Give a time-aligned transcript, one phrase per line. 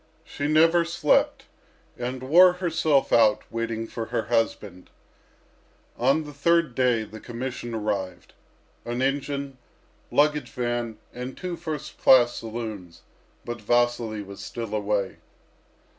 [0.23, 1.45] She never slept,
[1.95, 4.89] and wore herself out waiting for her husband.
[5.95, 8.33] On the third day the commission arrived.
[8.83, 9.59] An engine,
[10.09, 13.03] luggage van, and two first class saloons;
[13.45, 15.17] but Vasily was still away.